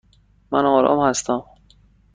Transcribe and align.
من 0.51 0.65
آرام 0.65 0.99
هستم. 1.09 1.43